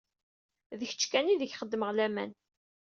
D 0.79 0.81
kečč 0.89 1.03
kan 1.11 1.31
ideg 1.33 1.55
xeddmeɣ 1.59 1.89
laman. 1.93 2.31